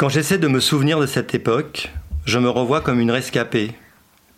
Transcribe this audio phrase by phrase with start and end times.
[0.00, 1.90] Quand j'essaie de me souvenir de cette époque,
[2.24, 3.72] je me revois comme une rescapée,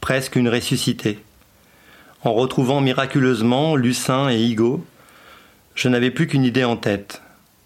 [0.00, 1.22] presque une ressuscitée.
[2.24, 4.84] En retrouvant miraculeusement Lucin et Higo,
[5.76, 7.22] je n'avais plus qu'une idée en tête.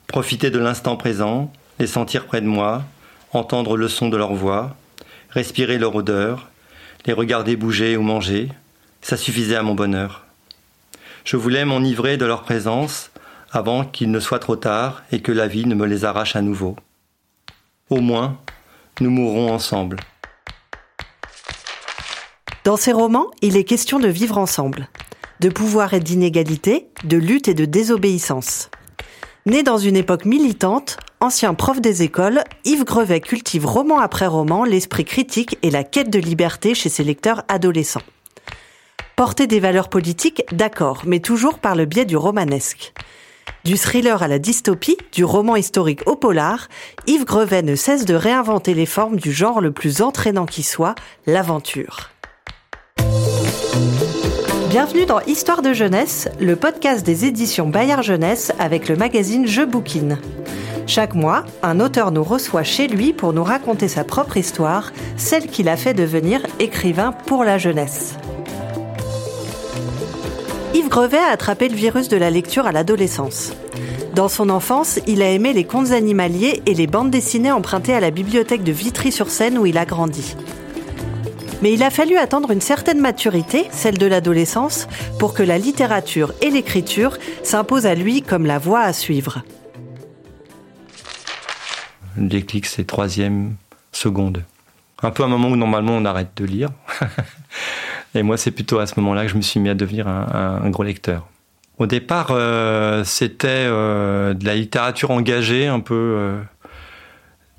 [0.08, 2.84] Profiter de l'instant présent, les sentir près de moi,
[3.32, 4.76] entendre le son de leur voix,
[5.30, 6.50] respirer leur odeur,
[7.06, 8.50] les regarder bouger ou manger,
[9.00, 10.26] ça suffisait à mon bonheur.
[11.24, 13.10] Je voulais m'enivrer de leur présence
[13.52, 16.42] avant qu'il ne soit trop tard et que la vie ne me les arrache à
[16.42, 16.76] nouveau.
[17.88, 18.40] Au moins,
[19.00, 20.00] nous mourrons ensemble.
[22.64, 24.88] Dans ces romans, il est question de vivre ensemble,
[25.38, 28.70] de pouvoir et d'inégalité, de lutte et de désobéissance.
[29.46, 34.64] Né dans une époque militante, ancien prof des écoles, Yves Grevet cultive roman après roman
[34.64, 38.02] l'esprit critique et la quête de liberté chez ses lecteurs adolescents.
[39.14, 42.92] Porter des valeurs politiques, d'accord, mais toujours par le biais du romanesque.
[43.66, 46.68] Du thriller à la dystopie, du roman historique au polar,
[47.08, 50.94] Yves Grevet ne cesse de réinventer les formes du genre le plus entraînant qui soit,
[51.26, 52.10] l'aventure.
[54.70, 59.62] Bienvenue dans Histoire de jeunesse, le podcast des éditions Bayard Jeunesse avec le magazine Je
[59.62, 60.18] Bouquine.
[60.86, 65.48] Chaque mois, un auteur nous reçoit chez lui pour nous raconter sa propre histoire, celle
[65.48, 68.14] qui l'a fait devenir écrivain pour la jeunesse.
[70.76, 73.54] Yves Grevet a attrapé le virus de la lecture à l'adolescence.
[74.14, 78.00] Dans son enfance, il a aimé les contes animaliers et les bandes dessinées empruntées à
[78.00, 80.36] la bibliothèque de Vitry-sur-Seine où il a grandi.
[81.62, 84.86] Mais il a fallu attendre une certaine maturité, celle de l'adolescence,
[85.18, 89.44] pour que la littérature et l'écriture s'imposent à lui comme la voie à suivre.
[92.18, 93.54] Le déclic, c'est troisième
[93.92, 94.44] seconde.
[95.02, 96.68] Un peu un moment où normalement on arrête de lire.
[98.14, 100.68] Et moi, c'est plutôt à ce moment-là que je me suis mis à devenir un,
[100.70, 101.26] gros lecteur.
[101.78, 106.40] Au départ, euh, c'était euh, de la littérature engagée, un peu euh,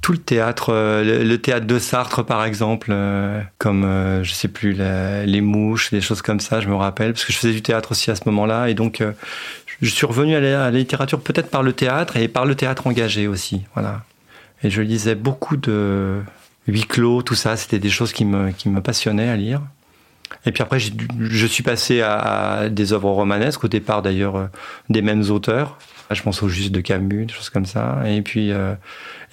[0.01, 2.95] tout le théâtre, le, théâtre de Sartre par exemple,
[3.57, 7.33] comme je sais plus les mouches, des choses comme ça, je me rappelle, parce que
[7.33, 9.03] je faisais du théâtre aussi à ce moment-là, et donc
[9.81, 13.27] je suis revenu à la, littérature peut-être par le théâtre et par le théâtre engagé
[13.27, 14.03] aussi, voilà.
[14.63, 16.21] Et je lisais beaucoup de
[16.67, 19.61] huis clos, tout ça, c'était des choses qui me passionnaient à lire.
[20.45, 24.45] Et puis après, je suis passé à, des œuvres romanesques, au départ d'ailleurs euh,
[24.89, 25.77] des mêmes auteurs.
[26.09, 28.01] Je pense au Juste de Camus, des choses comme ça.
[28.05, 28.75] Et puis, euh,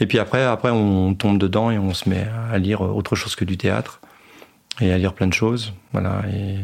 [0.00, 3.36] et puis après, après, on tombe dedans et on se met à lire autre chose
[3.36, 4.00] que du théâtre
[4.80, 5.72] et à lire plein de choses.
[5.92, 6.22] Voilà.
[6.34, 6.56] Et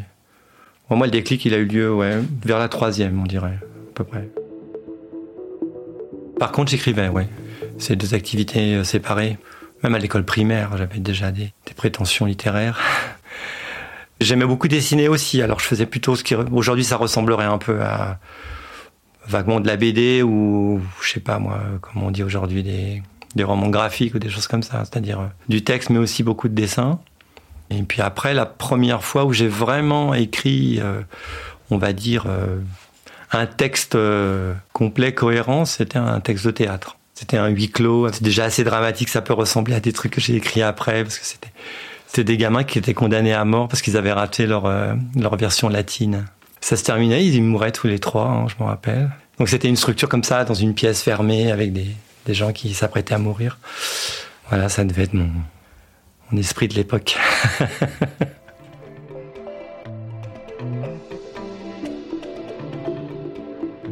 [0.97, 4.02] moi, le déclic, il a eu lieu, ouais, vers la troisième, on dirait, à peu
[4.02, 4.28] près.
[6.41, 7.28] Par contre, j'écrivais, ouais.
[7.78, 9.38] C'est deux activités euh, séparées.
[9.84, 12.80] Même à l'école primaire, j'avais déjà des prétentions littéraires.
[14.20, 17.81] J'aimais beaucoup dessiner aussi, alors je faisais plutôt ce qui aujourd'hui ça ressemblerait un peu
[17.81, 18.19] à
[19.26, 23.03] vaguement de la BD ou je sais pas moi comment on dit aujourd'hui des,
[23.34, 26.48] des romans graphiques ou des choses comme ça, c'est-à-dire euh, du texte mais aussi beaucoup
[26.48, 27.00] de dessins.
[27.70, 31.00] Et puis après la première fois où j'ai vraiment écrit euh,
[31.70, 32.59] on va dire euh,
[33.32, 33.97] un texte
[34.72, 36.97] complet cohérent, c'était un texte de théâtre.
[37.14, 40.20] C'était un huis clos, c'est déjà assez dramatique, ça peut ressembler à des trucs que
[40.20, 41.53] j'ai écrits après parce que c'était
[42.10, 45.37] c'était des gamins qui étaient condamnés à mort parce qu'ils avaient raté leur, euh, leur
[45.37, 46.25] version latine.
[46.60, 49.12] Ça se terminait, ils mouraient tous les trois, hein, je me rappelle.
[49.38, 51.87] Donc c'était une structure comme ça, dans une pièce fermée, avec des,
[52.26, 53.59] des gens qui s'apprêtaient à mourir.
[54.48, 55.31] Voilà, ça devait être mon,
[56.32, 57.16] mon esprit de l'époque.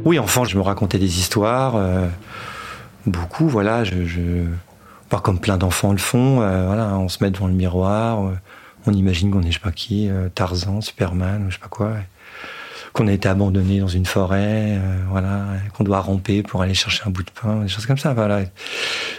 [0.04, 2.08] oui, enfant, je me racontais des histoires, euh,
[3.06, 4.44] beaucoup, voilà, je
[5.08, 6.42] pas comme plein d'enfants le font.
[6.42, 8.32] Euh, voilà, on se met devant le miroir, euh,
[8.86, 11.68] on imagine qu'on est je sais pas qui, euh, Tarzan, Superman, ou je sais pas
[11.68, 11.94] quoi,
[12.92, 17.10] qu'on a été abandonné dans une forêt, voilà, qu'on doit ramper pour aller chercher un
[17.10, 18.14] bout de pain, des choses comme ça.
[18.14, 18.40] Voilà,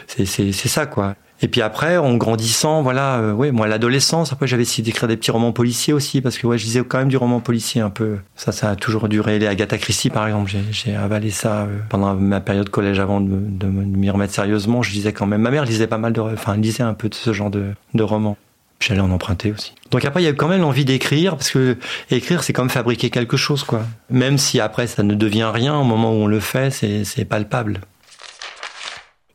[0.08, 1.16] c'est ça quoi.
[1.42, 5.16] Et puis après, en grandissant, voilà, euh, ouais, moi l'adolescence, après j'avais essayé d'écrire des
[5.16, 7.90] petits romans policiers aussi, parce que ouais, je lisais quand même du roman policier un
[7.90, 8.18] peu.
[8.36, 9.40] Ça, ça a toujours duré.
[9.40, 13.66] Les Agatha Christie, par exemple, j'ai avalé ça euh, pendant ma période collège avant de,
[13.66, 14.82] m'y remettre sérieusement.
[14.82, 15.42] Je lisais quand même.
[15.42, 18.04] Ma mère lisait pas mal de, enfin, lisait un peu de ce genre de, de
[18.04, 18.38] romans.
[18.80, 19.74] J'allais en emprunter aussi.
[19.92, 21.78] Donc après, il y a quand même l'envie d'écrire, parce que
[22.12, 23.82] écrire, c'est comme fabriquer quelque chose, quoi.
[24.10, 27.82] Même si après, ça ne devient rien, au moment où on le fait, c'est palpable.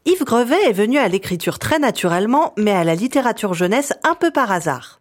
[0.06, 4.30] Yves Grevet est venu à l'écriture très naturellement, mais à la littérature jeunesse un peu
[4.30, 5.00] par hasard.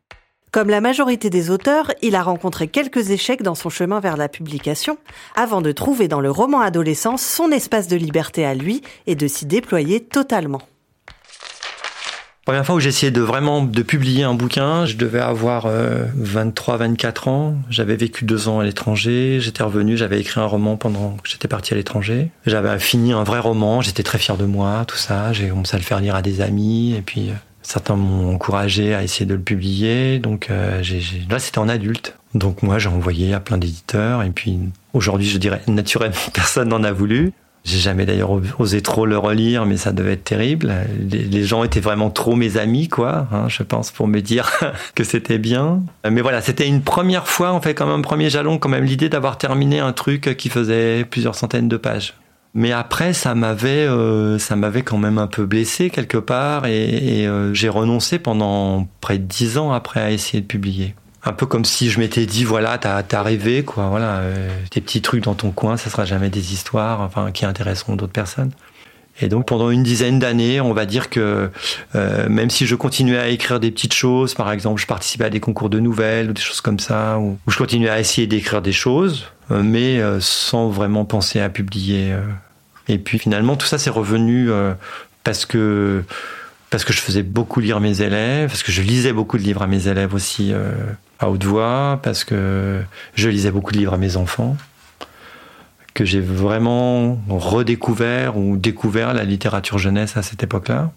[0.52, 4.30] Comme la majorité des auteurs, il a rencontré quelques échecs dans son chemin vers la
[4.30, 4.98] publication,
[5.36, 9.28] avant de trouver dans le roman adolescent son espace de liberté à lui et de
[9.28, 10.62] s'y déployer totalement.
[12.46, 16.76] Première fois où j'ai essayé de vraiment de publier un bouquin, je devais avoir 23,
[16.76, 17.56] 24 ans.
[17.70, 19.38] J'avais vécu deux ans à l'étranger.
[19.40, 22.32] J'étais revenu, j'avais écrit un roman pendant que j'étais parti à l'étranger.
[22.46, 23.80] J'avais fini un vrai roman.
[23.82, 25.32] J'étais très fier de moi, tout ça.
[25.32, 27.32] J'ai commencé à le faire lire à des amis et puis
[27.62, 30.20] certains m'ont encouragé à essayer de le publier.
[30.20, 30.50] Donc
[30.82, 32.18] j'ai, là, c'était en adulte.
[32.36, 34.60] Donc moi, j'ai envoyé à plein d'éditeurs et puis
[34.94, 37.32] aujourd'hui, je dirais naturellement, personne n'en a voulu.
[37.64, 40.74] J'ai jamais d'ailleurs osé trop le relire, mais ça devait être terrible.
[41.10, 44.52] Les, gens étaient vraiment trop mes amis, quoi, hein, je pense, pour me dire
[44.96, 45.82] que c'était bien.
[46.10, 49.08] Mais voilà, c'était une première fois, en fait, comme un premier jalon, quand même, l'idée
[49.08, 52.16] d'avoir terminé un truc qui faisait plusieurs centaines de pages.
[52.54, 57.26] Mais après, ça m'avait, euh, ça m'avait quand même un peu blessé quelque part, et,
[57.26, 61.46] euh, j'ai renoncé pendant près de dix ans après à essayer de publier un peu
[61.46, 63.88] comme si je m'étais dit voilà t'as as rêvé quoi.
[63.88, 67.46] Voilà euh, tes petits trucs dans ton coin ça sera jamais des histoires enfin qui
[67.46, 68.52] intéresseront d'autres personnes.
[69.22, 71.50] Et donc pendant une dizaine d'années on va dire que
[71.96, 75.30] euh, même si je continuais à écrire des petites choses par exemple je participais à
[75.30, 78.62] des concours de nouvelles ou des choses comme ça ou, je continuais à essayer d'écrire
[78.62, 82.14] des choses euh, mais sans vraiment penser à publier
[82.90, 84.50] et puis finalement tout ça c'est revenu
[85.24, 86.04] parce que
[86.72, 89.62] parce que je faisais beaucoup lire mes élèves, parce que je lisais beaucoup de livres
[89.62, 90.52] à mes élèves aussi
[91.24, 92.82] à haute voix, parce que
[93.16, 94.58] je lisais beaucoup de livres à mes enfants,
[95.94, 100.92] que j'ai vraiment redécouvert ou découvert la littérature jeunesse à cette époque-là.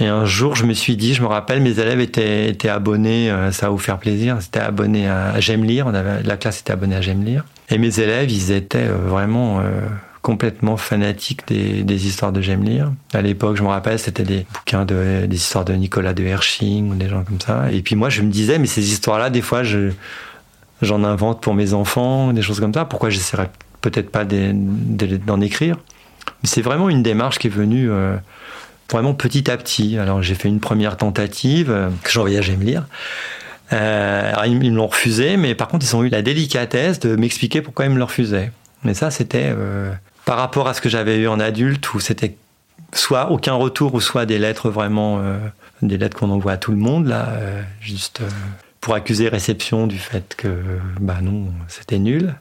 [0.00, 3.30] Et un jour, je me suis dit, je me rappelle, mes élèves étaient, étaient abonnés,
[3.30, 6.36] euh, ça va vous faire plaisir, ils étaient abonnés à J'aime lire, on avait, la
[6.38, 7.44] classe était abonnée à J'aime lire.
[7.68, 9.82] Et mes élèves, ils étaient euh, vraiment euh,
[10.22, 12.92] complètement fanatique des, des histoires de J'aime lire.
[13.12, 16.90] À l'époque, je me rappelle, c'était des bouquins de, des histoires de Nicolas de Hersching
[16.90, 17.70] ou des gens comme ça.
[17.72, 19.90] Et puis moi, je me disais, mais ces histoires-là, des fois, je,
[20.82, 22.84] j'en invente pour mes enfants, des choses comme ça.
[22.84, 23.50] Pourquoi j'essaierais
[23.80, 25.78] peut-être pas d'en écrire?
[26.44, 28.16] C'est vraiment une démarche qui est venue euh,
[28.90, 29.98] vraiment petit à petit.
[29.98, 32.86] Alors j'ai fait une première tentative euh, que j'envoyais à J'aime lire.
[33.72, 37.14] Euh, alors, ils, me l'ont refusé, mais par contre, ils ont eu la délicatesse de
[37.14, 38.50] m'expliquer pourquoi ils me le refusaient.
[38.82, 39.54] Mais ça, c'était
[40.24, 42.36] par rapport à ce que j'avais eu en adulte, où c'était
[42.92, 45.38] soit aucun retour, ou soit des lettres vraiment, euh,
[45.82, 48.28] des lettres qu'on envoie à tout le monde, là, euh, juste euh,
[48.80, 50.48] pour accuser réception du fait que,
[51.00, 52.34] bah non, c'était nul.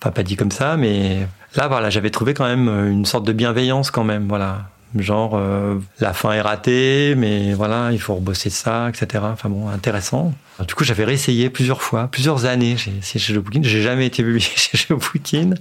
[0.00, 1.26] Enfin, pas dit comme ça, mais
[1.56, 4.70] là, voilà, j'avais trouvé quand même une sorte de bienveillance quand même, voilà.
[4.96, 9.24] Genre, euh, la fin est ratée, mais voilà, il faut rebosser ça, etc.
[9.32, 10.32] Enfin bon, intéressant.
[10.66, 13.64] Du coup, j'avais réessayé plusieurs fois, plusieurs années j'ai essayé chez Poutine.
[13.64, 15.54] J'ai jamais été publié chez Poutine.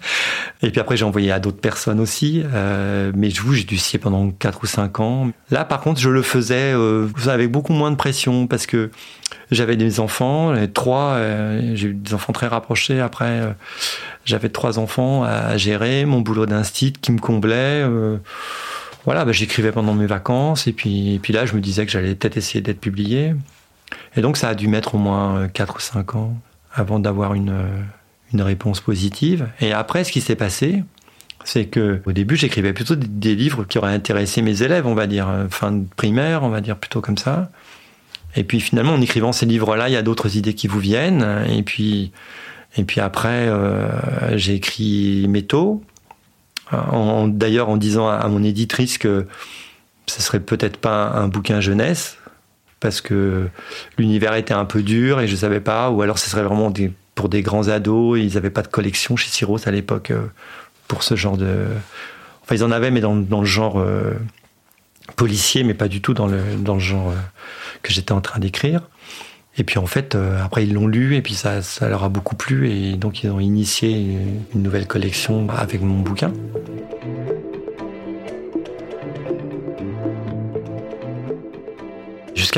[0.62, 2.44] Et puis après, j'ai envoyé à d'autres personnes aussi.
[2.54, 5.32] Euh, mais je vous, j'ai dû scier pendant 4 ou 5 ans.
[5.52, 8.90] Là, par contre, je le faisais euh, avec beaucoup moins de pression parce que
[9.52, 13.00] j'avais des enfants, trois, euh, j'ai eu des enfants très rapprochés.
[13.00, 13.52] Après, euh,
[14.26, 17.84] j'avais trois enfants à gérer, mon boulot d'instit qui me comblait
[19.06, 22.38] voilà, bah, j'écrivais pendant mes vacances et puis, là, je me disais que j'allais peut-être
[22.38, 23.34] essayer d'être publié.
[24.16, 26.38] Et donc, ça a dû mettre au moins 4 ou 5 ans
[26.74, 27.56] avant d'avoir une,
[28.34, 29.48] une réponse positive.
[29.60, 30.84] Et après, ce qui s'est passé,
[31.44, 35.08] c'est que au début, j'écrivais plutôt des, livres qui auraient intéressé mes élèves, on va
[35.08, 37.50] dire, euh, fin de primaire, on va dire plutôt comme ça.
[38.36, 41.26] Et puis finalement, en écrivant ces livres-là, il y a d'autres idées qui vous viennent.
[41.50, 42.12] Et puis,
[42.98, 45.84] après, euh, j'ai écrit Métaux,
[46.72, 49.26] D'ailleurs, en disant à, mon éditrice que
[50.08, 52.18] ce serait peut-être pas un, bouquin jeunesse,
[52.80, 53.48] parce que
[53.98, 56.72] l'univers était un peu dur et je savais pas, ou alors ce serait vraiment
[57.16, 60.28] pour des grands ados, ils n'avaient pas de collection chez Cyros à l'époque euh,
[60.88, 61.66] pour ce genre de...
[62.44, 64.14] Enfin, ils en avaient, mais dans, le genre euh,
[65.16, 67.16] policier, mais pas du tout dans le, dans le genre euh,
[67.84, 68.82] que j'étais en train d'écrire.
[69.60, 72.10] Et puis en fait, euh, après ils l'ont lu et puis ça, ça leur a
[72.10, 74.18] beaucoup plu et donc ils ont initié
[74.56, 76.32] une nouvelle collection avec mon bouquin.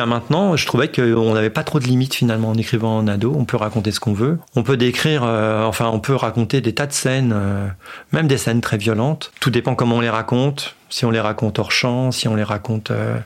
[0.05, 3.33] Maintenant, je trouvais qu'on n'avait pas trop de limites finalement en écrivant en ado.
[3.37, 4.39] On peut raconter ce qu'on veut.
[4.55, 7.67] On peut décrire, euh, enfin, on peut raconter des tas de scènes, euh,
[8.11, 9.31] même des scènes très violentes.
[9.39, 10.75] Tout dépend comment on les raconte.
[10.89, 13.17] Si on les raconte hors champ, si on les raconte, euh,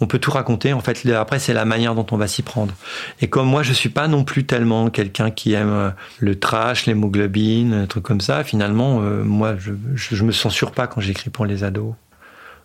[0.00, 0.72] on peut tout raconter.
[0.72, 2.74] En fait, après, c'est la manière dont on va s'y prendre.
[3.20, 7.86] Et comme moi, je suis pas non plus tellement quelqu'un qui aime le trash, l'hémoglobine,
[7.88, 8.44] trucs comme ça.
[8.44, 11.94] Finalement, moi, je, je, je me censure pas quand j'écris pour les ados.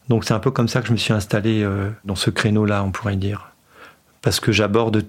[0.10, 1.68] Donc c'est un peu comme ça que je me suis installé
[2.06, 3.53] dans ce créneau-là, on pourrait dire.
[4.24, 5.06] Parce que j'aborde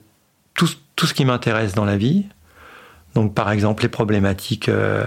[0.52, 2.26] tout, tout, ce qui m'intéresse dans la vie.
[3.14, 5.04] Donc par exemple les problématiques, euh,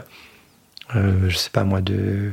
[0.96, 2.32] euh, je sais pas moi, de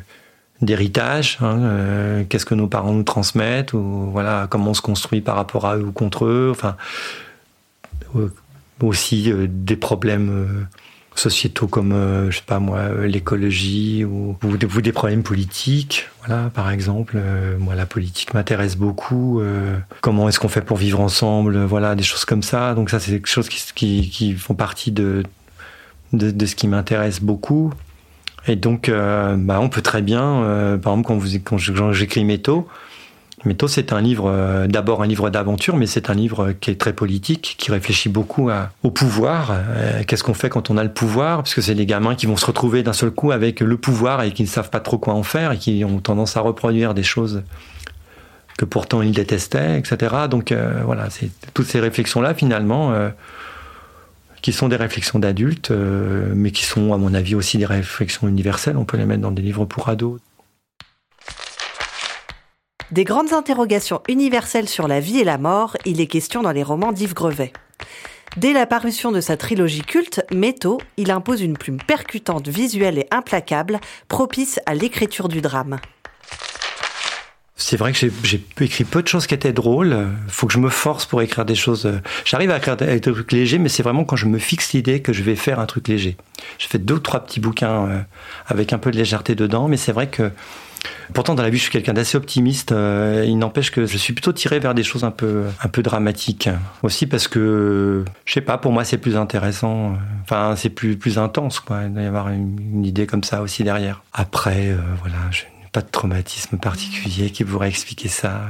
[0.62, 5.21] d'héritage, hein, euh, qu'est-ce que nos parents nous transmettent, ou voilà comment on se construit
[5.21, 6.76] par rapport à eux ou contre eux, enfin
[8.81, 10.66] aussi des problèmes
[11.14, 16.09] sociétaux comme, euh, je sais pas moi, euh, l'écologie ou, ou, des, problèmes politiques.
[16.25, 19.40] Voilà, par exemple, euh, moi la politique m'intéresse beaucoup.
[20.00, 22.75] comment est-ce qu'on fait pour vivre ensemble Voilà, des choses comme ça.
[22.75, 25.23] Donc ça, c'est des choses qui, qui, qui, font partie de,
[26.12, 27.73] de, de ce qui m'intéresse beaucoup.
[28.47, 32.68] Et donc, bah, on peut très bien, par exemple, quand, vous, quand j'écris Métaux,
[33.47, 36.81] Métaux, c'est un livre, euh, d'abord un livre d'aventure, mais c'est un livre qui est
[36.81, 38.51] très politique, qui réfléchit beaucoup
[38.83, 39.51] au pouvoir.
[39.53, 41.39] Euh, qu'est-ce qu'on fait quand on a le pouvoir?
[41.39, 44.23] Parce que c'est des gamins qui vont se retrouver d'un seul coup avec le pouvoir
[44.23, 46.95] et qui ne savent pas trop quoi en faire et qui ont tendance à reproduire
[46.95, 47.43] des choses
[48.57, 50.15] que pourtant ils détestaient, etc.
[50.31, 51.09] Donc euh, voilà,
[51.53, 52.95] toutes ces réflexions-là finalement
[54.41, 58.77] qui sont des réflexions d'adultes, mais qui sont, à mon avis, aussi des réflexions universelles.
[58.77, 60.21] On peut les mettre dans des livres pour ados.
[62.95, 66.63] Des grandes interrogations universelles sur la vie et la mort, il est question dans les
[66.63, 67.53] romans d'Yves Grevet.
[68.37, 73.09] Dès la parution de sa trilogie culte, Métaux, il impose une plume percutante, visuelle et
[73.11, 75.81] implacable, propice à l'écriture du drame.
[77.57, 80.07] C'est vrai que j'ai écrit peu de choses qui étaient drôles.
[80.29, 81.91] Faut que je me force pour écrire des choses.
[82.25, 85.13] J'arrive à écrire des trucs légers, mais c'est vraiment quand je me fixe l'idée que
[85.13, 86.17] je vais faire un truc léger.
[86.59, 88.01] J'ai fait deux ou trois petits bouquins euh,
[88.47, 90.31] avec un peu de légèreté dedans, mais c'est vrai que
[91.12, 92.73] Pourtant, dans la vie, je suis quelqu'un d'assez optimiste.
[92.73, 95.83] Euh, il n'empêche que je suis plutôt tiré vers des choses un peu, un peu
[95.83, 96.49] dramatiques.
[96.83, 99.97] Aussi parce que, je sais pas, pour moi, c'est plus intéressant.
[100.23, 101.83] Enfin, c'est plus, plus intense, quoi.
[101.85, 104.03] Il y avoir une, idée comme ça aussi derrière.
[104.12, 108.43] Après, euh, voilà, je n'ai pas de traumatisme particulier qui pourrait expliquer ça.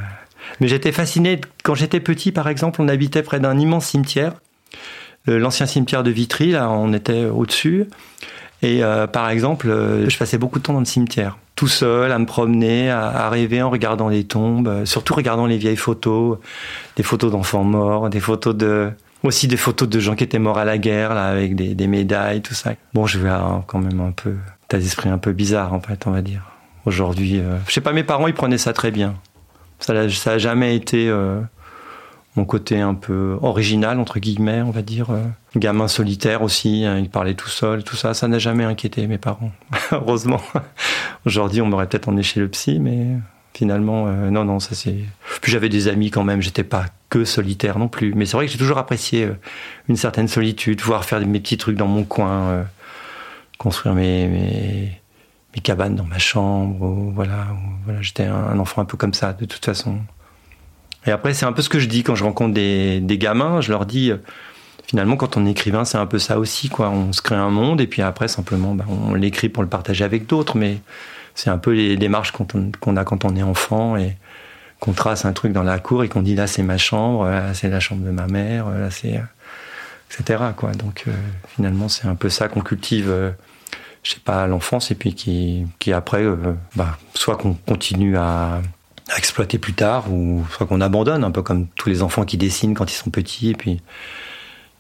[0.61, 1.41] Mais j'étais fasciné.
[1.63, 4.35] Quand j'étais petit, par exemple, on habitait près d'un immense cimetière.
[5.27, 7.87] L'ancien cimetière de Vitry, là, on était au-dessus.
[8.65, 9.69] Et euh, par exemple,
[10.09, 13.63] je passais beaucoup de temps dans le cimetière tout seul à me promener, à, rêver
[13.63, 16.39] en regardant les tombes, euh, surtout regardant les vieilles photos,
[16.97, 18.91] des photos d'enfants morts, des photos de
[19.23, 22.43] aussi des photos de gens qui étaient morts à la guerre là avec des, médailles,
[22.43, 22.75] tout ça.
[22.93, 23.31] Bon, je vais
[23.67, 24.35] quand même un peu
[24.69, 26.43] tas d'esprit un peu bizarre en fait, on va dire.
[26.85, 29.15] Aujourd'hui, euh, je sais pas, mes parents ils prenaient ça très bien.
[29.79, 31.41] Ça, ça a jamais été euh,
[32.37, 35.11] mon côté un peu original entre guillemets, on va dire.
[35.11, 35.23] Euh,
[35.57, 39.19] gamin solitaire aussi, hein, il parlait tout seul, tout ça, ça n'a jamais inquiété mes
[39.19, 39.53] parents.
[39.93, 40.41] Heureusement.
[41.27, 43.07] Aujourd'hui, on m'aurait peut-être emmené chez le psy, mais
[43.55, 44.97] finalement, euh, non, non, ça c'est.
[45.41, 48.15] Puis j'avais des amis quand même, j'étais pas que solitaire non plus.
[48.15, 49.39] Mais c'est vrai que j'ai toujours apprécié euh,
[49.89, 52.67] une certaine solitude, pouvoir faire mes petits trucs dans mon coin,
[53.59, 55.01] construire mes, mes,
[55.63, 56.89] cabanes dans ma chambre.
[57.15, 57.47] voilà,
[57.85, 60.01] voilà j'étais un enfant un peu comme ça, de toute façon.
[61.07, 63.61] Et après, c'est un peu ce que je dis quand je rencontre des, des gamins.
[63.61, 64.17] Je leur dis, euh,
[64.87, 66.91] finalement, quand on est écrivain, c'est un peu ça aussi, quoi.
[66.91, 70.05] On se crée un monde et puis après, simplement, bah, on l'écrit pour le partager
[70.05, 70.57] avec d'autres.
[70.57, 70.79] Mais
[71.35, 74.17] c'est un peu les démarches qu'on a quand on est enfant et
[74.81, 77.55] qu'on trace un truc dans la cour et qu'on dit là, c'est ma chambre, là,
[77.55, 79.21] c'est la chambre de ma mère, là, c'est
[80.11, 80.43] etc.
[80.57, 80.73] Quoi.
[80.73, 81.13] Donc, euh,
[81.55, 83.11] finalement, c'est un peu ça qu'on cultive.
[83.11, 83.31] Euh,
[84.03, 86.25] je sais pas, l'enfance, et puis qui, qui après,
[86.77, 88.61] bah, soit qu'on continue à,
[89.11, 92.37] à exploiter plus tard, ou soit qu'on abandonne, un peu comme tous les enfants qui
[92.37, 93.81] dessinent quand ils sont petits, et puis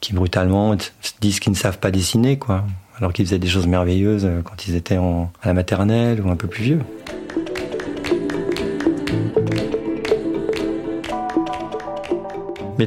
[0.00, 0.76] qui brutalement
[1.20, 2.64] disent qu'ils ne savent pas dessiner, quoi.
[2.96, 6.30] Alors qu'ils faisaient des choses merveilleuses euh, quand ils étaient en, à la maternelle ou
[6.30, 6.80] un peu plus vieux.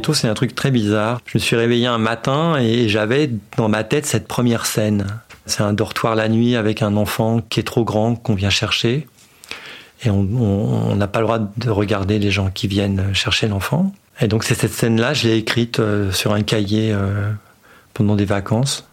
[0.02, 1.20] Tout, c'est un truc très bizarre.
[1.26, 5.08] Je me suis réveillé un matin et j'avais dans ma tête cette première scène.
[5.46, 9.08] C'est un dortoir la nuit avec un enfant qui est trop grand qu'on vient chercher
[10.04, 13.92] et on n'a pas le droit de regarder les gens qui viennent chercher l'enfant.
[14.20, 17.32] Et donc c'est cette scène-là, je l'ai écrite euh, sur un cahier euh,
[17.94, 18.88] pendant des vacances.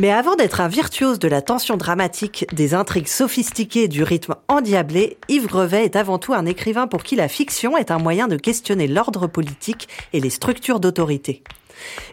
[0.00, 5.18] Mais avant d'être un virtuose de la tension dramatique, des intrigues sophistiquées, du rythme endiablé,
[5.28, 8.36] Yves Grevet est avant tout un écrivain pour qui la fiction est un moyen de
[8.36, 11.42] questionner l'ordre politique et les structures d'autorité.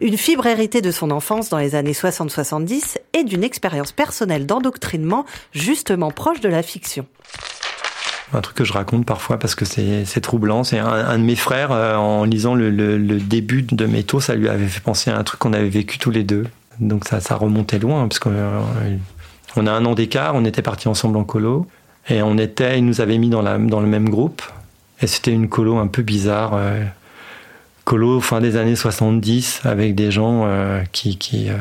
[0.02, 5.26] Une fibre héritée de son enfance dans les années 60-70 et d'une expérience personnelle d'endoctrinement
[5.54, 7.06] justement proche de la fiction
[8.34, 10.64] un truc que je raconte parfois parce que c'est troublant.
[10.64, 14.68] C'est un, de mes frères, euh, en lisant le, début de Métaux, ça lui avait
[14.68, 16.46] fait penser à un truc qu'on avait vécu tous les deux.
[16.80, 18.34] Donc ça, remontait loin, parce qu'on
[19.56, 21.68] on a un an d'écart, on était partis ensemble en colo,
[22.08, 24.42] et on était, il nous avait mis dans, le même groupe,
[25.02, 26.52] et c'était une colo un peu bizarre.
[26.54, 26.86] Euh,
[27.84, 31.56] colo fin des années 70 avec des gens euh, qui, qui euh,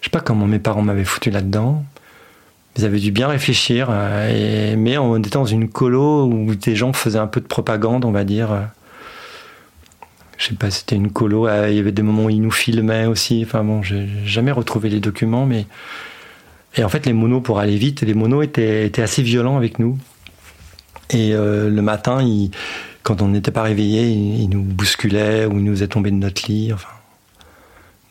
[0.00, 1.84] je sais pas comment mes parents m'avaient foutu là-dedans.
[2.76, 6.92] Ils avaient dû bien réfléchir, euh, mais on était dans une colo où des gens
[6.92, 8.50] faisaient un peu de propagande, on va dire.
[10.38, 11.48] Je sais pas, c'était une colo.
[11.48, 13.42] Il y avait des moments où ils nous filmaient aussi.
[13.44, 15.66] Enfin bon, j'ai jamais retrouvé les documents, mais
[16.76, 19.98] et en fait les monos pour aller vite, les monos étaient, assez violents avec nous.
[21.10, 22.52] Et le matin, ils
[23.02, 26.46] quand on n'était pas réveillé, il, nous bousculait ou il nous est tombé de notre
[26.50, 26.88] lit, enfin,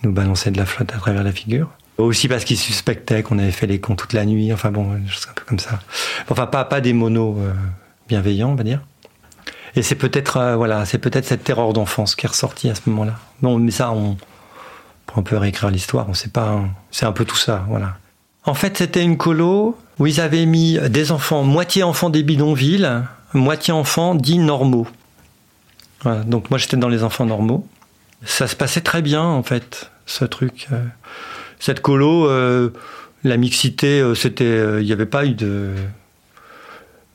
[0.04, 1.70] nous balançait de la flotte à travers la figure.
[2.00, 4.54] Aussi parce qu'ils suspectaient qu'on avait fait les cons toute la nuit.
[4.54, 5.80] Enfin bon, un peu comme ça.
[6.30, 7.38] Enfin, pas, pas des monos
[8.08, 8.82] bienveillants, on va dire.
[9.76, 13.16] Et c'est peut-être voilà, c'est peut-être cette terreur d'enfance qui est ressortie à ce moment-là.
[13.42, 14.18] Bon, mais ça, on,
[15.24, 16.08] peut réécrire l'histoire.
[16.10, 16.50] On sait pas.
[16.50, 16.70] Hein.
[16.92, 17.98] C'est un peu tout ça, voilà.
[18.46, 22.90] En fait, c'était une colo où ils avaient mis des enfants, moitié enfants des bidonvilles,
[23.34, 24.88] moitié enfants dits normaux.
[26.26, 27.68] donc moi j'étais dans les enfants normaux.
[28.26, 30.68] Ça se passait très bien en fait, ce truc.
[31.60, 31.64] Euh.
[31.64, 32.72] Cette colo, euh,
[33.24, 35.74] la mixité, euh, c'était, il n'y avait pas eu de,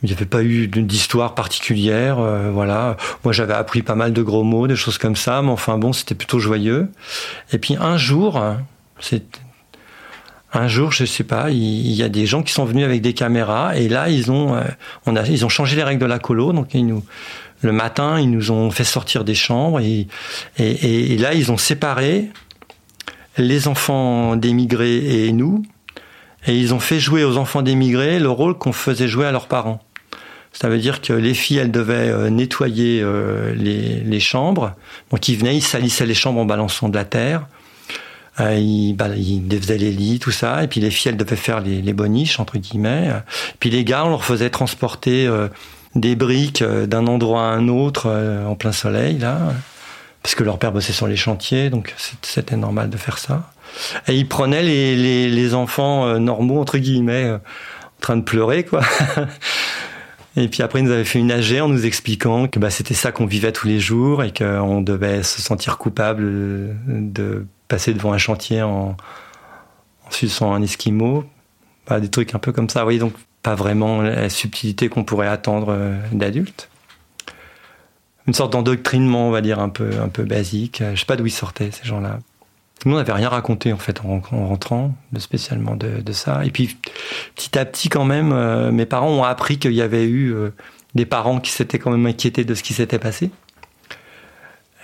[0.02, 2.18] il n'y avait pas eu d'histoire particulière,
[2.52, 2.96] voilà.
[3.24, 5.94] Moi, j'avais appris pas mal de gros mots, des choses comme ça, mais enfin bon,
[5.94, 6.88] c'était plutôt joyeux.
[7.52, 8.38] Et puis un jour,
[9.00, 9.24] c'est
[10.54, 13.12] un jour, je sais pas, il, y a des gens qui sont venus avec des
[13.12, 14.62] caméras et là ils ont, euh,
[15.04, 16.52] on a, ils ont changé les règles de la colo.
[16.52, 17.04] Donc ils nous,
[17.62, 20.06] le matin, ils nous ont fait sortir des chambres et,
[20.58, 22.30] et, et là ils ont séparé
[23.38, 25.62] les enfants d'émigrés et nous
[26.46, 29.48] et ils ont fait jouer aux enfants d'émigrés le rôle qu'on faisait jouer à leurs
[29.48, 29.80] parents.
[30.52, 34.74] Ça veut dire que les filles, elles devaient euh, nettoyer euh, les, les chambres.
[35.10, 37.48] Donc ils venaient, ils salissaient les chambres en balançant de la terre.
[38.40, 41.36] Euh, il, bah, il faisait les lits, tout ça, et puis les filles, elles devaient
[41.36, 43.10] faire les, les boniches, entre guillemets.
[43.58, 45.28] Puis les gars, on leur faisait transporter
[45.94, 48.10] des briques d'un endroit à un autre
[48.46, 49.38] en plein soleil, là,
[50.24, 53.52] parce que leur père bossait sur les chantiers, donc c'était normal de faire ça.
[54.08, 57.40] Et ils prenaient les, les, enfants normaux, entre guillemets, en
[58.00, 58.80] train de pleurer, quoi.
[60.36, 62.94] Et puis après, ils nous avaient fait une AG en nous expliquant que bah, c'était
[62.94, 68.12] ça qu'on vivait tous les jours et qu'on devait se sentir coupable de passer devant
[68.12, 68.96] un chantier en,
[70.10, 71.24] suçant un esquimau.
[71.86, 72.84] Bah, des trucs un peu comme ça.
[72.84, 73.12] Oui, donc
[73.42, 76.68] pas vraiment la subtilité qu'on pourrait attendre euh, d'adultes.
[78.26, 80.82] Une sorte d'endoctrinement, on va dire, un peu, un peu basique.
[80.94, 82.18] Je sais pas d'où ils sortaient, ces gens-là.
[82.84, 86.44] Nous, on n'avait rien raconté, en fait, en, rentrant, spécialement de, de, ça.
[86.44, 86.76] Et puis,
[87.34, 90.50] petit à petit, quand même, euh, mes parents ont appris qu'il y avait eu euh,
[90.94, 93.30] des parents qui s'étaient quand même inquiétés de ce qui s'était passé.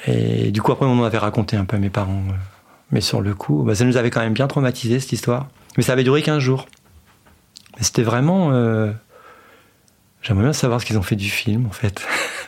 [0.06, 2.23] Et du coup, après, on en avait raconté un peu à mes parents.
[2.90, 5.49] Mais sur le coup, bah, ça nous avait quand même bien traumatisé cette histoire.
[5.76, 6.66] Mais ça avait duré 15 jours.
[7.80, 8.52] C'était vraiment.
[8.52, 8.92] Euh...
[10.23, 12.02] J'aimerais bien savoir ce qu'ils ont fait du film, en fait.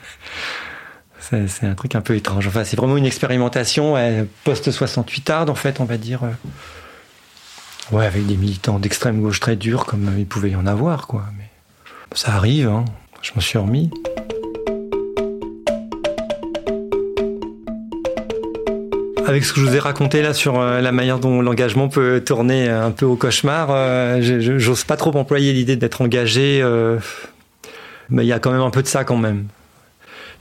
[1.47, 2.47] c'est un truc un peu étrange.
[2.47, 3.95] Enfin, c'est vraiment une expérimentation
[4.45, 6.25] post-68 hard, en fait, on va dire.
[6.25, 6.31] Euh.
[7.91, 11.25] Ouais, avec des militants d'extrême gauche très durs, comme il pouvait y en avoir, quoi.
[11.37, 11.49] Mais
[12.15, 12.85] ça arrive, hein.
[13.23, 13.91] Je m'en suis remis.
[19.27, 22.23] Avec ce que je vous ai raconté là sur euh, la manière dont l'engagement peut
[22.25, 24.21] tourner un peu au cauchemar, euh,
[24.59, 26.99] j'ose pas trop employer l'idée d'être engagé, euh,
[28.11, 29.47] mais il y a quand même un peu de ça quand même.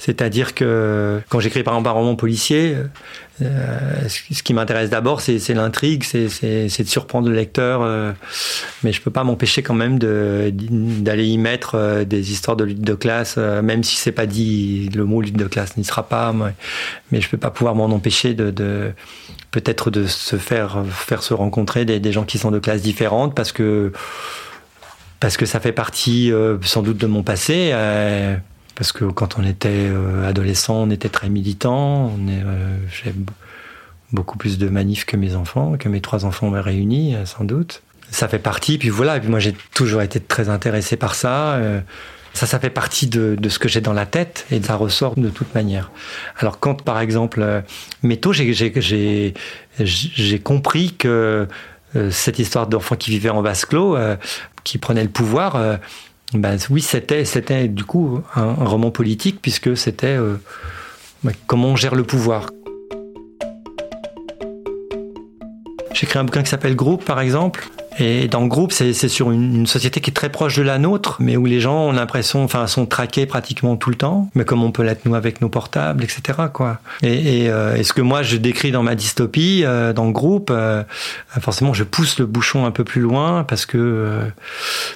[0.01, 2.75] C'est-à-dire que quand j'écris par exemple un roman policier,
[3.43, 8.11] euh, ce qui m'intéresse d'abord, c'est l'intrigue, c'est de surprendre le lecteur, euh,
[8.81, 12.81] mais je peux pas m'empêcher quand même d'aller y mettre euh, des histoires de lutte
[12.81, 16.33] de classe, même si c'est pas dit, le mot lutte de classe n'y sera pas,
[17.11, 18.93] mais, je peux pas pouvoir m'en empêcher de,
[19.51, 23.35] peut-être de se faire faire se rencontrer des, des, gens qui sont de classes différentes,
[23.35, 23.91] parce que
[25.19, 26.31] parce que ça fait partie
[26.63, 27.71] sans doute de mon passé
[28.75, 32.13] parce que quand on était euh, adolescent, on était très militant.
[32.15, 33.13] On euh, j'ai
[34.11, 37.81] beaucoup plus de manifs que mes enfants, que mes trois enfants réunis, euh, sans doute.
[38.09, 38.77] Ça fait partie.
[38.77, 39.17] Puis voilà.
[39.17, 41.59] Et puis moi, j'ai toujours été très intéressé par ça.
[42.33, 45.15] Ça, ça fait partie de, de ce que j'ai dans la tête et ça ressort
[45.15, 45.91] de toute manière.
[46.37, 47.63] Alors quand, par exemple,
[48.03, 49.33] métaux, j'ai,
[49.79, 51.47] j'ai, compris que
[52.09, 53.97] cette histoire d'enfants qui vivaient en vase clos,
[54.65, 55.79] qui prenaient le pouvoir,
[56.33, 60.37] ben, oui, c'était, c'était du coup un, roman politique puisque c'était euh,
[61.45, 62.49] comment on gère le pouvoir.
[65.93, 69.31] J'ai écrit un bouquin qui s'appelle Groupe, par exemple, et dans le groupe, c'est sur
[69.31, 72.43] une, société qui est très proche de la nôtre, mais où les gens ont l'impression,
[72.43, 75.49] enfin, sont traqués pratiquement tout le temps, mais comme on peut l'être nous avec nos
[75.49, 76.39] portables, etc.
[76.53, 76.79] Quoi.
[77.03, 80.49] Et, et, euh, ce que moi je décris dans ma dystopie, euh, dans le groupe,
[80.51, 80.83] euh,
[81.39, 84.23] forcément, je pousse le bouchon un peu plus loin parce que euh,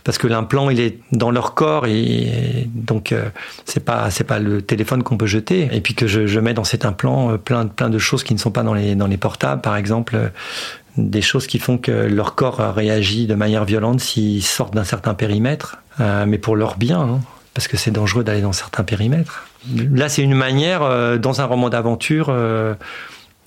[0.03, 3.13] parce que l'implant il est dans leur corps et, donc
[3.65, 5.67] c'est pas c'est pas le téléphone qu'on peut jeter.
[5.71, 8.39] Et puis que je, je mets dans cet implant plein plein de choses qui ne
[8.39, 10.31] sont pas dans les dans les portables, par exemple
[10.97, 15.13] des choses qui font que leur corps réagit de manière violente s'ils sortent d'un certain
[15.13, 17.19] périmètre, euh, mais pour leur bien, hein,
[17.53, 19.47] parce que c'est dangereux d'aller dans certains périmètres.
[19.91, 22.75] Là, c'est une manière, euh, dans un roman d'aventure, euh,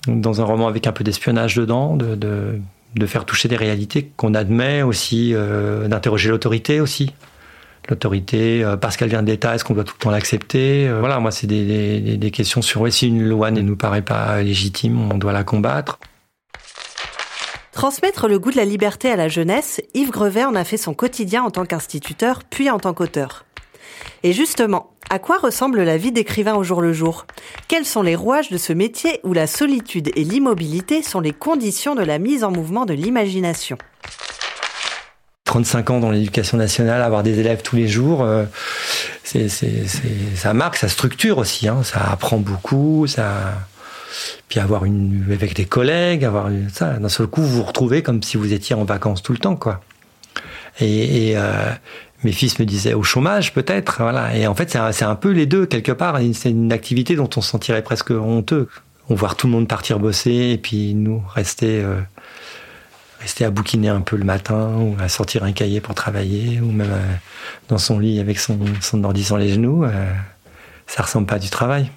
[0.07, 2.59] dans un roman avec un peu d'espionnage dedans, de,
[3.05, 5.33] faire toucher des réalités qu'on admet aussi,
[5.87, 7.13] d'interroger l'autorité aussi.
[7.87, 11.31] L'autorité, parce qu'elle vient de l'État, est-ce qu'on doit tout le temps l'accepter Voilà, moi,
[11.31, 11.65] c'est des,
[12.01, 15.43] des, des, questions sur si une loi ne nous paraît pas légitime, on doit la
[15.43, 15.99] combattre.
[17.79, 20.93] Transmettre le goût de la liberté à la jeunesse, Yves Grevet en a fait son
[20.93, 23.45] quotidien en tant qu'instituteur, puis en tant qu'auteur.
[24.21, 27.25] Et justement, à quoi ressemble la vie d'écrivain au jour le jour?
[27.69, 31.95] Quels sont les rouages de ce métier où la solitude et l'immobilité sont les conditions
[31.95, 33.77] de la mise en mouvement de l'imagination?
[35.45, 38.43] 35 ans dans l'éducation nationale, avoir des élèves tous les jours, euh,
[39.23, 43.53] c'est, ça marque, ça structure aussi, hein, ça apprend beaucoup, ça,
[44.47, 48.23] puis avoir une avec des collègues, avoir ça, d'un seul coup vous vous retrouvez comme
[48.23, 49.81] si vous étiez en vacances tout le temps, quoi.
[50.79, 51.71] Et, euh,
[52.23, 54.35] mes fils me disaient au chômage peut-être, voilà.
[54.35, 56.19] Et en fait c'est un, peu les deux quelque part.
[56.33, 58.67] C'est une activité dont on se sentirait presque honteux.
[59.09, 61.81] On voit tout le monde partir bosser et puis nous rester.
[61.81, 61.99] Euh,
[63.21, 66.71] rester à bouquiner un peu le matin ou à sortir un cahier pour travailler ou
[66.71, 67.15] même euh,
[67.67, 69.83] dans son lit avec son, son ordi les genoux,
[70.87, 71.91] ça ressemble pas du travail.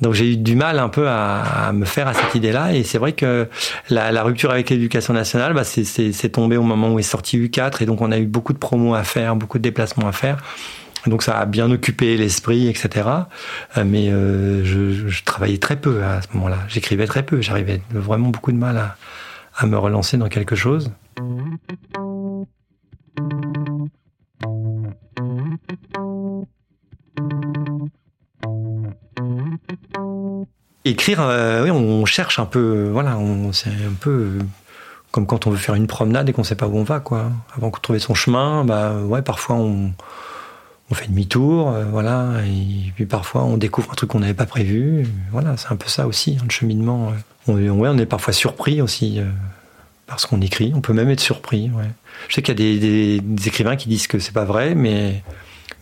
[0.00, 2.98] Donc j'ai eu du mal un peu à, me faire à cette idée-là et c'est
[2.98, 3.48] vrai que
[3.88, 7.86] la, rupture avec l'éducation nationale, bah, c'est tombé au moment où est sorti U4 et
[7.86, 10.42] donc on a eu beaucoup de promos à faire, beaucoup de déplacements à faire.
[11.06, 13.08] Donc ça a bien occupé l'esprit, etc.
[13.76, 16.58] Euh, mais je, je, travaillais très peu à ce moment-là.
[16.66, 17.40] J'écrivais très peu.
[17.40, 18.96] J'arrivais vraiment beaucoup de mal à,
[19.56, 20.90] à me relancer dans quelque chose.
[30.86, 33.18] Écrire, euh, oui, on cherche un peu, voilà,
[33.52, 34.38] c'est un peu
[35.10, 37.00] comme quand on veut faire une promenade et qu'on ne sait pas où on va,
[37.00, 37.32] quoi.
[37.56, 39.92] Avant de trouver son chemin, bah ouais, parfois on,
[40.92, 45.08] fait demi-tour, euh, voilà, et puis parfois on découvre un truc qu'on n'avait pas prévu.
[45.32, 47.12] Voilà, c'est un peu ça aussi, hein, le cheminement.
[47.48, 49.18] On, on est parfois surpris aussi.
[49.18, 49.24] Euh,
[50.06, 50.72] parce qu'on écrit.
[50.74, 51.70] On peut même être surpris.
[51.74, 51.90] Ouais.
[52.28, 55.22] Je sais qu'il y a des, écrivains qui disent que c'est pas vrai, mais,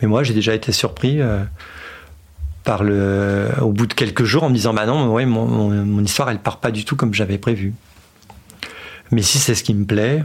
[0.01, 1.43] mais moi j'ai déjà été surpris euh,
[2.65, 6.29] par le, au bout de quelques jours en me disant bah non, ouais, mon, histoire
[6.29, 7.73] elle part pas du tout comme j'avais prévu.
[9.11, 10.23] Mais si c'est ce qui me plaît,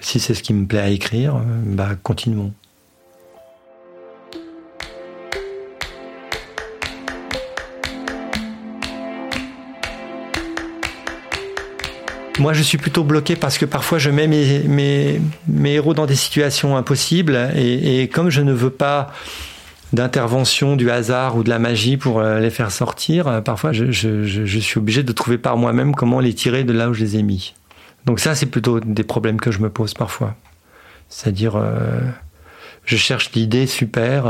[0.00, 2.52] si c'est ce qui me plaît à écrire, bah continuons.
[12.40, 15.20] Moi, je suis plutôt bloqué parce que parfois je mets mes,
[15.72, 19.12] héros dans des situations impossibles et comme je ne veux pas
[19.94, 23.90] d'intervention du hasard ou de la magie pour euh, les faire sortir, euh, parfois je,
[23.90, 27.22] suis obligé de trouver par moi-même comment les tirer de là où je les ai
[27.22, 27.54] mis.
[28.04, 30.34] Donc ça, c'est plutôt des problèmes que je me pose parfois.
[31.08, 32.00] C'est-à-dire, euh,
[32.84, 34.26] je cherche l'idée super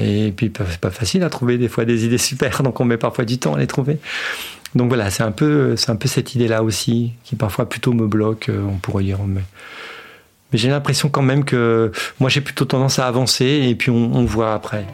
[0.00, 2.98] et puis c'est pas facile à trouver des fois des idées super, donc on met
[2.98, 3.98] parfois du temps à les trouver.
[4.76, 8.06] Donc voilà, c'est un peu, c'est un peu cette idée-là aussi qui parfois plutôt me
[8.06, 8.48] bloque.
[8.50, 9.40] On pourrait dire, mais,
[10.52, 14.14] mais j'ai l'impression quand même que moi j'ai plutôt tendance à avancer et puis on,
[14.14, 14.86] on voit après.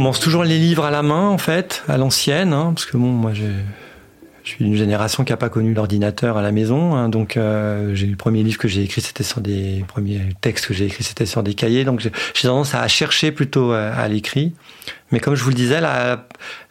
[0.00, 3.08] Commence toujours les livres à la main en fait, à l'ancienne, hein, parce que bon,
[3.08, 3.44] moi je
[4.44, 8.06] suis d'une génération qui n'a pas connu l'ordinateur à la maison, hein, donc euh, j'ai
[8.06, 11.26] le premier livre que j'ai écrit, c'était sur des premiers textes que j'ai écrit, c'était
[11.26, 12.10] sur des cahiers, donc j'ai
[12.40, 14.54] tendance à chercher plutôt euh, à, l'écrit.
[15.12, 15.80] Mais comme je vous le disais,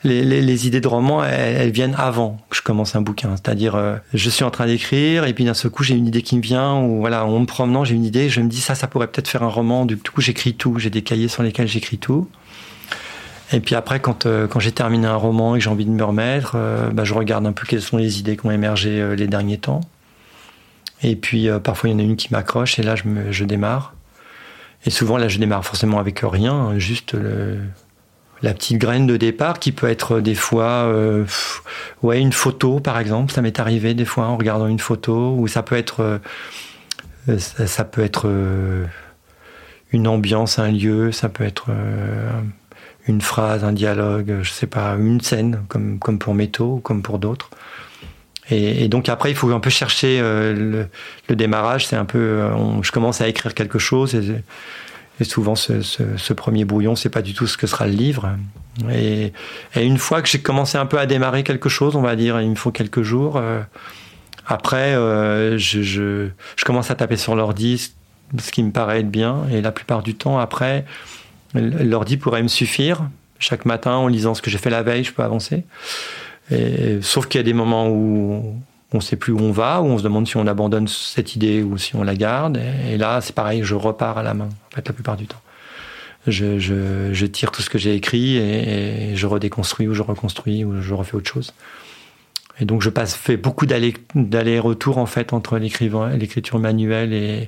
[0.04, 3.36] les, idées de roman, elles, viennent avant que je commence un bouquin.
[3.36, 6.24] C'est-à-dire, euh, je suis en train d'écrire et puis d'un seul coup, j'ai une idée
[6.24, 8.76] qui me vient ou voilà, en me promenant, j'ai une idée, je me dis ça,
[8.76, 9.86] ça pourrait peut-être faire un roman.
[9.86, 10.80] Du coup, j'écris tout.
[10.80, 12.30] J'ai des cahiers sur lesquels j'écris tout.
[13.52, 15.92] Et puis après, quand, euh, quand j'ai terminé un roman et que j'ai envie de
[15.92, 19.02] me remettre, euh, bah, je regarde un peu quelles sont les idées qui ont émergé
[19.02, 19.82] euh, les derniers temps.
[21.02, 23.46] Et puis parfois, il y en a une qui m'accroche et là, je, me, je
[23.46, 23.94] démarre.
[24.86, 27.60] Et souvent, là, je démarre forcément avec rien, juste le,
[28.42, 30.94] la petite graine de départ qui peut être des fois
[32.02, 35.48] ouais une photo par exemple ça m'est arrivé des fois en regardant une photo ou
[35.48, 36.20] ça peut être
[37.38, 38.30] ça, peut être
[39.92, 41.68] une ambiance un lieu ça peut être
[43.10, 47.18] une phrase, un dialogue, je sais pas, une scène, comme, comme pour Métaux, comme pour
[47.18, 47.50] d'autres.
[48.52, 50.88] Et, donc après, il faut un peu chercher euh,
[51.28, 51.88] le, démarrage.
[51.88, 54.44] C'est un peu, euh, je commence à écrire quelque chose et,
[55.24, 58.30] souvent ce, premier brouillon, c'est pas du tout ce que sera le livre.
[58.92, 59.34] Et,
[59.76, 62.50] une fois que j'ai commencé un peu à démarrer quelque chose, on va dire, il
[62.50, 63.38] me faut quelques jours.
[63.38, 63.62] Euh,
[64.48, 64.94] après,
[65.58, 67.92] je, je, commence à taper sur l'ordi,
[68.38, 69.44] ce qui me paraît être bien.
[69.52, 70.86] Et la plupart du temps, après,
[71.54, 73.10] L'ordi pourrait me suffire.
[73.40, 75.64] Chaque matin, en lisant ce que j'ai fait la veille, je peux avancer.
[77.02, 78.60] Sauf qu'il y a des moments où
[78.92, 81.36] on ne sait plus où on va, où on se demande si on abandonne cette
[81.36, 82.60] idée ou si on la garde.
[82.90, 85.42] Et, là, c'est pareil, je repars à la main, en fait, la plupart du temps.
[86.28, 90.94] Je, tire tout ce que j'ai écrit et, je redéconstruis ou je reconstruis ou je
[90.94, 91.54] refais autre chose.
[92.60, 97.48] Et donc, je passe, fais beaucoup d'aller-retour, en fait, entre l'écriture manuelle et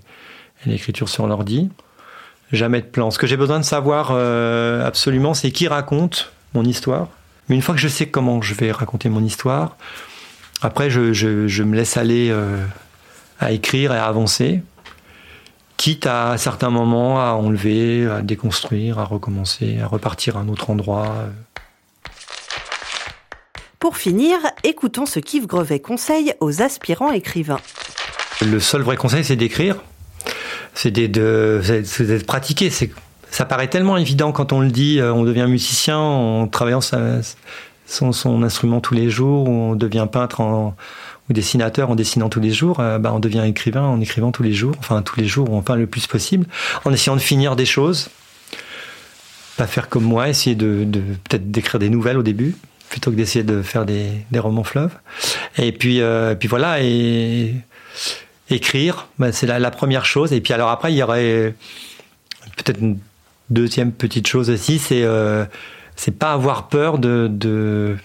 [0.65, 1.69] l'écriture sur l'ordi.
[2.51, 3.11] Jamais de plan.
[3.11, 7.07] Ce que j'ai besoin de savoir euh, absolument, c'est qui raconte mon histoire.
[7.49, 9.77] Mais une fois que je sais comment je vais raconter mon histoire,
[10.61, 12.63] après, je, je, me laisse aller euh,
[13.39, 14.61] à écrire et à avancer,
[15.77, 20.49] quitte à, à certains moments à enlever, à déconstruire, à recommencer, à repartir à un
[20.49, 21.15] autre endroit.
[23.79, 27.59] Pour finir, écoutons ce qu'Yves Grevet conseille aux aspirants écrivains.
[28.41, 29.77] Le seul vrai conseil, c'est d'écrire.
[30.73, 32.71] C'est d'être pratiqué.
[33.29, 38.11] Ça paraît tellement évident quand on le dit, euh, on devient musicien en travaillant son,
[38.11, 40.73] son, instrument tous les jours, on devient peintre ou
[41.33, 44.53] dessinateur en dessinant tous les jours, euh, bah on devient écrivain en écrivant tous les
[44.53, 46.45] jours, enfin tous les jours, ou enfin le plus possible,
[46.83, 48.09] en essayant de finir des choses.
[49.55, 52.55] Pas faire comme moi, essayer de, de peut-être d'écrire des nouvelles au début,
[52.89, 54.91] plutôt que d'essayer de faire des, des, romans fleuves.
[55.57, 57.53] Et puis, euh, puis voilà, et
[58.51, 60.33] écrire, bah, c'est la, première chose.
[60.33, 61.53] Et puis alors après, il y aurait
[62.57, 62.99] peut-être une
[63.49, 65.45] deuxième petite chose aussi, c'est euh,
[66.17, 67.97] pas avoir peur de, de,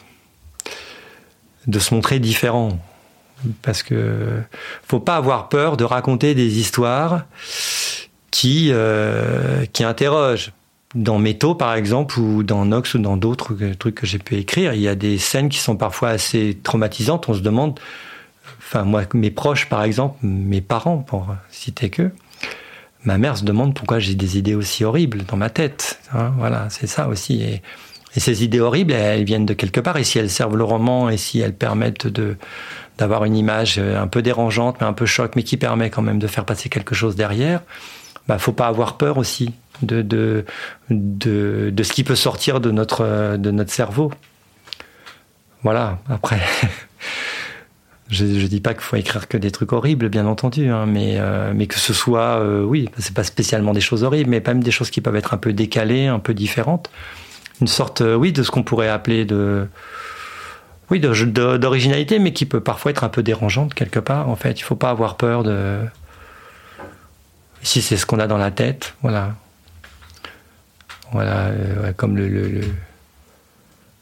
[1.67, 2.79] de se montrer différent.
[3.63, 4.41] Parce que
[4.83, 7.25] faut pas avoir peur de raconter des histoires
[8.31, 10.53] qui, euh, qui interrogent
[10.95, 14.73] dans Métaux, par exemple, ou dans Nox, ou dans d'autres trucs que j'ai pu écrire,
[14.73, 17.29] il y a des scènes qui sont parfois assez traumatisantes.
[17.29, 17.79] On se demande,
[18.59, 22.11] enfin, moi, mes proches, par exemple, mes parents, pour citer que,
[23.05, 26.01] ma mère se demande pourquoi j'ai des idées aussi horribles dans ma tête.
[26.13, 27.43] Hein, voilà, c'est ça aussi.
[27.43, 27.63] Et,
[28.15, 29.97] et, ces idées horribles, elles viennent de quelque part.
[29.97, 32.37] Et si elles servent le roman, et si elles permettent de
[32.99, 36.19] d'avoir une image un peu dérangeante, mais un peu choc, mais qui permet quand même
[36.19, 37.61] de faire passer quelque chose derrière,
[38.27, 40.45] bah, faut pas avoir peur aussi de, de,
[40.91, 44.13] de, de, ce qui peut sortir de notre, de notre cerveau.
[45.63, 46.41] Voilà, après,
[48.09, 51.17] je ne dis pas qu'il faut écrire que des trucs horribles, bien entendu, hein, mais,
[51.19, 54.63] euh, mais que ce soit, euh, oui, c'est pas spécialement des choses horribles, mais même
[54.63, 56.91] des choses qui peuvent être un peu décalées, un peu différentes.
[57.61, 59.67] Une sorte, euh, oui, de ce qu'on pourrait appeler de.
[60.89, 64.29] Oui, d'originalité, mais qui peut parfois être un peu dérangeante quelque part.
[64.29, 65.79] En fait, il faut pas avoir peur de.
[67.63, 69.35] Si c'est ce qu'on a dans la tête, voilà.
[71.13, 72.61] Voilà, euh, comme le,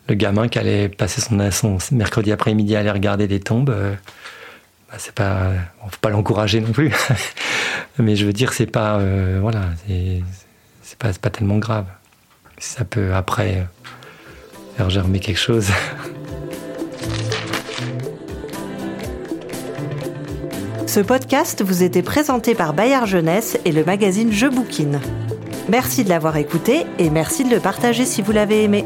[0.09, 3.71] le, gamin qui allait passer son, mercredi après-midi à aller regarder des tombes.
[3.71, 3.95] Euh,
[4.91, 5.51] bah, c'est pas,
[5.85, 6.93] on faut pas l'encourager non plus.
[7.99, 9.63] Mais je veux dire, c'est pas, euh, voilà,
[10.83, 11.87] c'est pas, pas tellement grave.
[12.59, 13.67] Ça peut après
[14.77, 15.69] faire germer quelque chose.
[20.95, 25.01] Ce podcast vous était présenté par Bayard Jeunesse et le magazine Je Bouquine.
[25.69, 28.85] Merci de l'avoir écouté et merci de le partager si vous l'avez aimé.